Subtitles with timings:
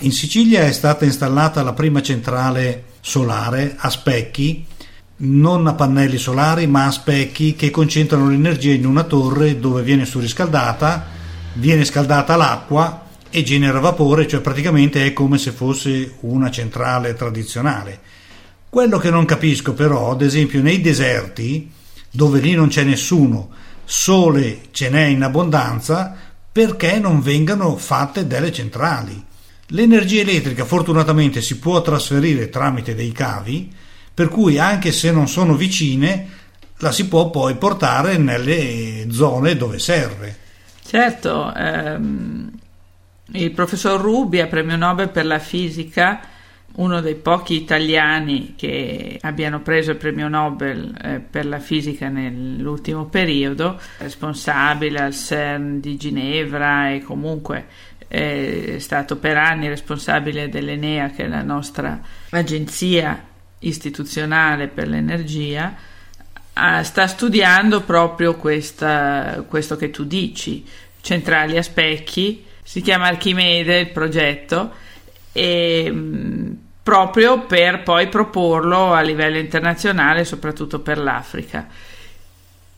[0.00, 4.66] In Sicilia è stata installata la prima centrale solare a specchi,
[5.18, 10.04] non a pannelli solari ma a specchi che concentrano l'energia in una torre dove viene
[10.04, 11.06] surriscaldata,
[11.54, 17.98] viene scaldata l'acqua e genera vapore, cioè praticamente è come se fosse una centrale tradizionale.
[18.68, 21.70] Quello che non capisco però, ad esempio nei deserti,
[22.10, 23.48] dove lì non c'è nessuno,
[23.86, 26.14] sole ce n'è in abbondanza,
[26.52, 29.24] perché non vengano fatte delle centrali?
[29.70, 33.72] L'energia elettrica fortunatamente si può trasferire tramite dei cavi,
[34.14, 36.28] per cui anche se non sono vicine,
[36.78, 40.36] la si può poi portare nelle zone dove serve.
[40.86, 42.50] Certo, ehm,
[43.32, 46.20] il professor Rubbia, premio Nobel per la fisica,
[46.76, 53.06] uno dei pochi italiani che abbiano preso il premio Nobel eh, per la fisica nell'ultimo
[53.06, 57.66] periodo, responsabile al CERN di Ginevra e comunque
[58.08, 63.24] è stato per anni responsabile dell'Enea, che è la nostra agenzia
[63.60, 65.74] istituzionale per l'energia,
[66.52, 70.64] ah, sta studiando proprio questa, questo che tu dici,
[71.00, 74.72] centrali a specchi, si chiama Archimede il progetto,
[75.32, 81.66] e mm, proprio per poi proporlo a livello internazionale, soprattutto per l'Africa.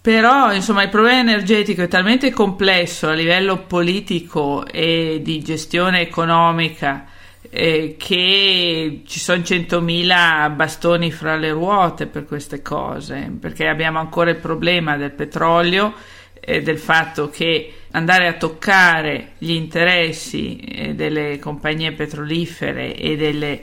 [0.08, 7.04] Però, insomma, il problema energetico è talmente complesso a livello politico e di gestione economica
[7.50, 14.30] eh, che ci sono 100.000 bastoni fra le ruote per queste cose, perché abbiamo ancora
[14.30, 15.92] il problema del petrolio
[16.40, 23.60] e del fatto che andare a toccare gli interessi eh, delle compagnie petrolifere e delle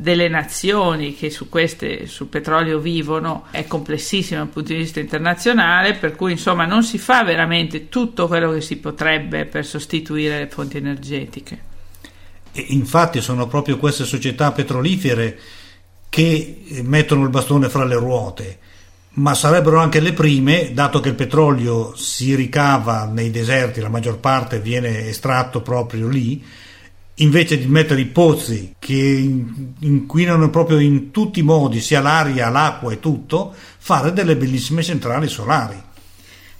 [0.00, 5.94] delle nazioni che su queste, sul petrolio vivono è complessissimo dal punto di vista internazionale,
[5.94, 10.46] per cui insomma non si fa veramente tutto quello che si potrebbe per sostituire le
[10.46, 11.62] fonti energetiche.
[12.52, 15.36] E infatti sono proprio queste società petrolifere
[16.08, 18.58] che mettono il bastone fra le ruote,
[19.14, 24.20] ma sarebbero anche le prime, dato che il petrolio si ricava nei deserti, la maggior
[24.20, 26.40] parte viene estratto proprio lì,
[27.18, 28.94] invece di mettere i pozzi che
[29.80, 35.28] inquinano proprio in tutti i modi, sia l'aria, l'acqua e tutto, fare delle bellissime centrali
[35.28, 35.86] solari.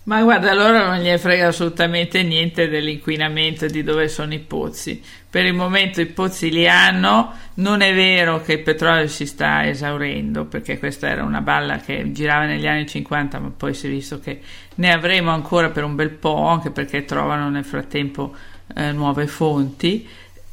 [0.09, 5.03] Ma guarda, allora non gli frega assolutamente niente dell'inquinamento di dove sono i pozzi.
[5.29, 9.69] Per il momento i pozzi li hanno, non è vero che il petrolio si sta
[9.69, 13.91] esaurendo, perché questa era una balla che girava negli anni 50, ma poi si è
[13.91, 14.41] visto che
[14.77, 18.35] ne avremo ancora per un bel po', anche perché trovano nel frattempo
[18.77, 20.09] eh, nuove fonti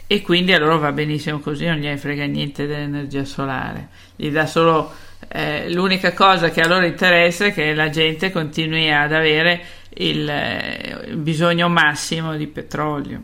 [0.07, 4.45] e quindi a loro va benissimo così, non gli frega niente dell'energia solare, gli dà
[4.45, 4.91] solo
[5.27, 9.61] eh, l'unica cosa che a loro interessa è che la gente continui ad avere
[9.95, 13.21] il, eh, il bisogno massimo di petrolio.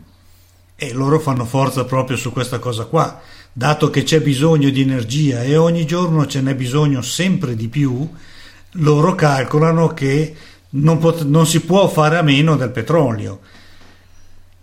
[0.74, 3.20] E loro fanno forza proprio su questa cosa qua,
[3.52, 8.08] dato che c'è bisogno di energia e ogni giorno ce n'è bisogno sempre di più,
[8.76, 10.34] loro calcolano che
[10.70, 13.40] non, pot- non si può fare a meno del petrolio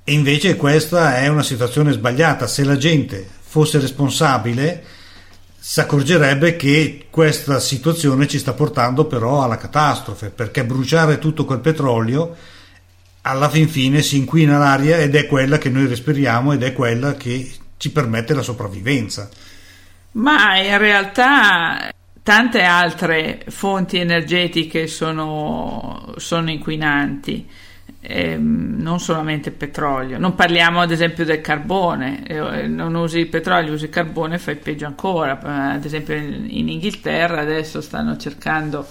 [0.09, 2.47] e invece questa è una situazione sbagliata.
[2.47, 4.83] Se la gente fosse responsabile,
[5.59, 11.59] si accorgerebbe che questa situazione ci sta portando però alla catastrofe, perché bruciare tutto quel
[11.59, 12.35] petrolio
[13.21, 17.13] alla fin fine si inquina l'aria ed è quella che noi respiriamo ed è quella
[17.13, 17.47] che
[17.77, 19.29] ci permette la sopravvivenza.
[20.13, 21.93] Ma in realtà
[22.23, 27.47] tante altre fonti energetiche sono, sono inquinanti
[28.01, 30.17] ehm, non solamente petrolio.
[30.17, 35.39] Non parliamo ad esempio del carbone, eh, non usi petrolio, usi carbone, fai peggio ancora.
[35.39, 38.87] Eh, ad esempio in, in Inghilterra adesso stanno cercando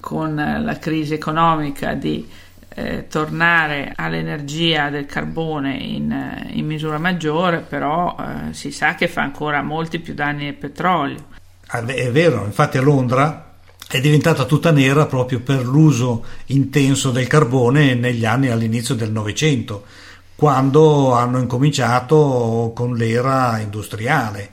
[0.00, 2.28] con la crisi economica di
[2.76, 9.08] eh, tornare all'energia del carbone in, eh, in misura maggiore, però eh, si sa che
[9.08, 11.32] fa ancora molti più danni del petrolio.
[11.68, 13.53] Ah, è vero, infatti a Londra
[13.94, 19.84] è diventata tutta nera proprio per l'uso intenso del carbone negli anni all'inizio del Novecento,
[20.34, 24.50] quando hanno incominciato con l'era industriale.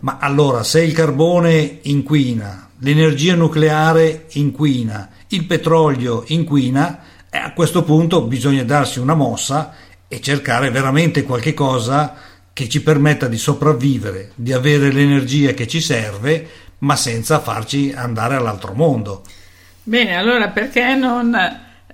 [0.00, 7.00] Ma allora, se il carbone inquina, l'energia nucleare inquina, il petrolio inquina,
[7.30, 9.72] eh, a questo punto bisogna darsi una mossa
[10.06, 12.14] e cercare veramente qualche cosa
[12.52, 18.36] che ci permetta di sopravvivere, di avere l'energia che ci serve ma senza farci andare
[18.36, 19.22] all'altro mondo.
[19.82, 21.34] Bene, allora perché non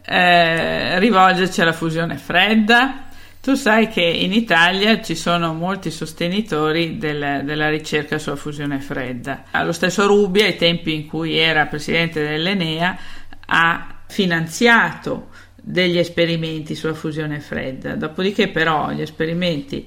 [0.05, 3.05] eh, rivolgerci alla fusione fredda?
[3.41, 9.44] Tu sai che in Italia ci sono molti sostenitori del, della ricerca sulla fusione fredda.
[9.62, 12.99] Lo stesso Rubi, ai tempi in cui era presidente dell'Enea,
[13.47, 17.94] ha finanziato degli esperimenti sulla fusione fredda.
[17.94, 19.87] Dopodiché, però, gli esperimenti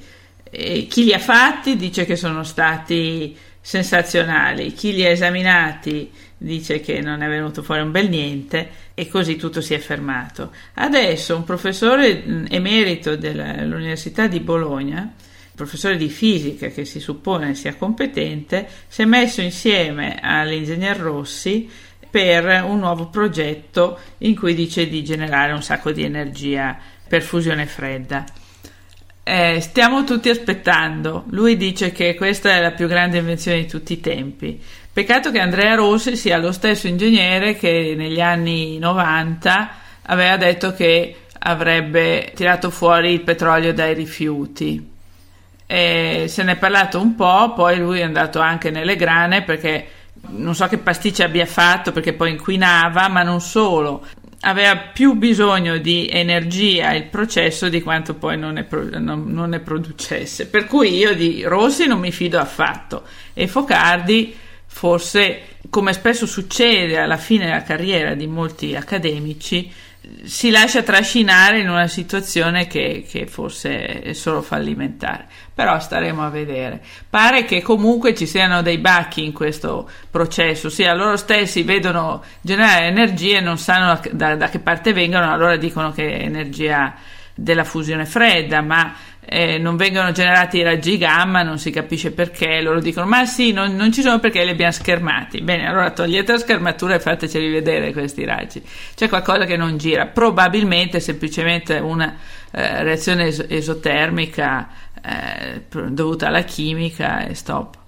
[0.51, 6.79] E chi li ha fatti dice che sono stati sensazionali, chi li ha esaminati dice
[6.79, 10.51] che non è venuto fuori un bel niente e così tutto si è fermato.
[10.75, 15.13] Adesso un professore emerito dell'Università di Bologna,
[15.53, 21.69] professore di fisica che si suppone sia competente, si è messo insieme all'ingegner Rossi
[22.09, 26.77] per un nuovo progetto in cui dice di generare un sacco di energia
[27.07, 28.23] per fusione fredda.
[29.23, 31.25] Eh, stiamo tutti aspettando.
[31.29, 34.61] Lui dice che questa è la più grande invenzione di tutti i tempi.
[34.91, 39.69] Peccato che Andrea Rossi sia lo stesso ingegnere che negli anni 90
[40.03, 44.97] aveva detto che avrebbe tirato fuori il petrolio dai rifiuti.
[45.65, 49.87] E se ne è parlato un po', poi lui è andato anche nelle grane perché
[50.31, 54.05] non so che pasticci abbia fatto perché poi inquinava, ma non solo
[54.41, 59.49] aveva più bisogno di energia il processo di quanto poi non ne, pro- non, non
[59.49, 60.47] ne, producesse.
[60.47, 63.03] Per cui io di Rossi non mi fido affatto
[63.33, 69.71] e Focardi forse, come spesso succede alla fine della carriera di molti accademici,
[70.23, 76.29] si lascia trascinare in una situazione che, che, forse è solo fallimentare, però staremo a
[76.29, 76.81] vedere.
[77.09, 82.85] Pare che comunque ci siano dei bacchi in questo processo, ossia loro stessi vedono generare
[82.85, 86.95] energie e non sanno da, da che parte vengono, allora dicono che è energia
[87.41, 92.61] della fusione fredda, ma eh, non vengono generati i raggi gamma, non si capisce perché,
[92.61, 95.41] loro dicono ma sì, non, non, ci sono perché li abbiamo schermati.
[95.41, 98.61] Bene, allora togliete la schermatura e fateceli vedere questi raggi.
[98.95, 102.15] C'è qualcosa che non gira, probabilmente semplicemente una
[102.51, 104.67] eh, reazione es- esotermica
[105.01, 107.78] eh, dovuta alla chimica e stop.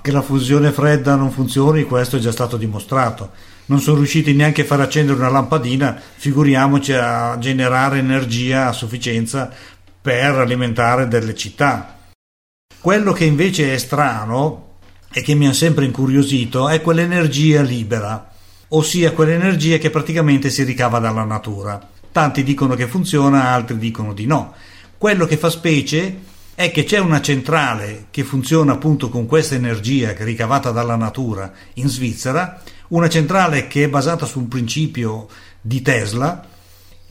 [0.00, 3.30] Che la fusione fredda non funzioni, questo è già stato dimostrato.
[3.66, 9.50] Non sono riusciti neanche a far accendere una lampadina, figuriamoci a generare energia a sufficienza
[10.00, 11.96] per alimentare delle città.
[12.80, 14.76] Quello che invece è strano
[15.12, 18.30] e che mi ha sempre incuriosito è quell'energia libera,
[18.68, 21.86] ossia quell'energia che praticamente si ricava dalla natura.
[22.10, 24.54] Tanti dicono che funziona, altri dicono di no.
[24.96, 26.18] Quello che fa specie
[26.58, 31.86] è che c'è una centrale che funziona appunto con questa energia ricavata dalla natura in
[31.86, 35.28] Svizzera, una centrale che è basata su un principio
[35.60, 36.44] di Tesla,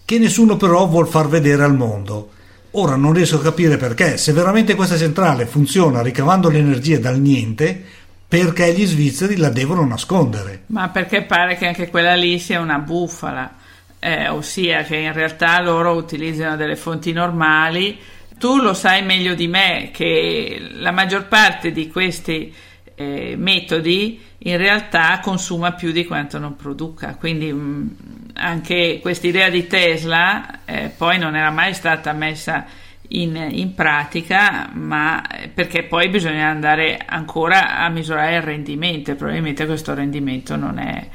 [0.04, 2.32] che nessuno però vuol far vedere al mondo.
[2.72, 7.82] Ora non riesco a capire perché, se veramente questa centrale funziona ricavando l'energia dal niente,
[8.28, 10.64] perché gli svizzeri la devono nascondere.
[10.66, 13.56] Ma perché pare che anche quella lì sia una bufala,
[13.98, 17.98] eh, ossia che in realtà loro utilizzano delle fonti normali.
[18.38, 22.54] Tu lo sai meglio di me che la maggior parte di questi
[22.96, 27.16] eh, metodi in realtà consuma più di quanto non produca.
[27.16, 27.88] Quindi mh, mm,
[28.34, 32.66] anche questa idea di Tesla eh, poi non era mai stata messa
[33.10, 39.16] in, in, pratica, ma eh, perché poi bisogna andare ancora a misurare il rendimento e
[39.16, 41.08] probabilmente questo rendimento non è,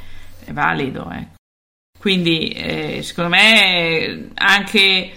[0.44, 1.10] è valido.
[1.10, 1.34] Ecco.
[1.98, 5.12] Quindi eh, secondo me anche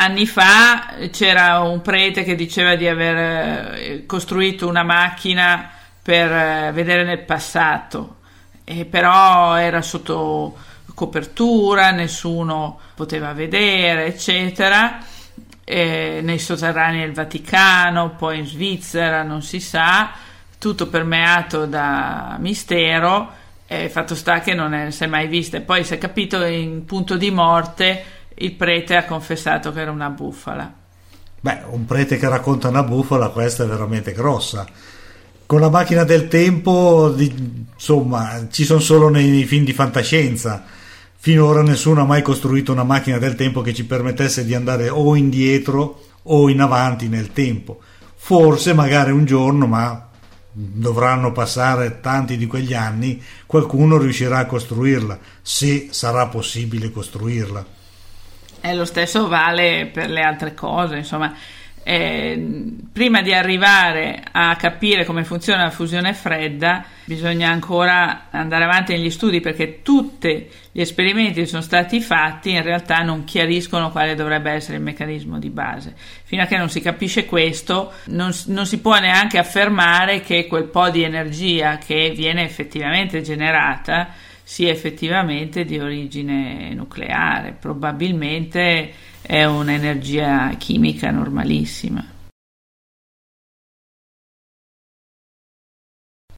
[0.00, 5.70] anni fa c'era un prete che diceva di aver eh, costruito una macchina
[6.02, 8.16] per eh, vedere nel passato,
[8.64, 10.56] e però era sotto
[10.94, 14.98] copertura, nessuno poteva vedere, eccetera.
[15.64, 20.10] E nei sotterranei del Vaticano, poi in Svizzera, non si sa,
[20.58, 23.38] tutto permeato da mistero.
[23.66, 25.58] E fatto sta che non si è mai vista.
[25.58, 28.04] E poi si è capito in punto di morte
[28.40, 30.72] il prete ha confessato che era una bufala.
[31.40, 34.66] Beh, un prete che racconta una bufala, questa è veramente grossa
[35.50, 40.62] con la macchina del tempo, insomma, ci sono solo nei, film di fantascienza.
[41.16, 45.16] Finora nessuno ha mai costruito una macchina del tempo che ci permettesse di andare o
[45.16, 47.80] indietro o in avanti nel tempo.
[48.14, 50.08] Forse magari un giorno, ma
[50.52, 57.66] dovranno passare tanti di quegli anni, qualcuno riuscirà a costruirla, se sarà possibile costruirla.
[58.60, 61.34] E lo stesso vale per le altre cose, insomma
[61.82, 62.38] eh,
[62.92, 69.10] prima di arrivare a capire come funziona la fusione fredda bisogna ancora andare avanti negli
[69.10, 74.50] studi perché tutti gli esperimenti che sono stati fatti in realtà non chiariscono quale dovrebbe
[74.50, 75.94] essere il meccanismo di base.
[76.24, 80.64] Fino a che non si capisce questo non, non si può neanche affermare che quel
[80.64, 88.92] po' di energia che viene effettivamente generata sia effettivamente di origine nucleare, probabilmente
[89.22, 92.04] è un'energia chimica normalissima.